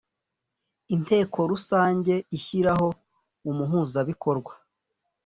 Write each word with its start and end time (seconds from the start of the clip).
inteko 0.95 1.39
rusange 1.51 2.13
ishyiraho 2.37 2.87
umuhuzabikorwa 3.49 4.53